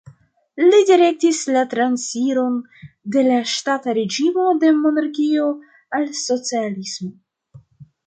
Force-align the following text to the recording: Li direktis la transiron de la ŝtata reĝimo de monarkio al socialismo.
Li 0.69 0.77
direktis 0.89 1.41
la 1.57 1.63
transiron 1.73 2.57
de 3.17 3.25
la 3.29 3.37
ŝtata 3.53 3.97
reĝimo 4.01 4.49
de 4.65 4.75
monarkio 4.83 5.49
al 6.01 6.13
socialismo. 6.27 7.17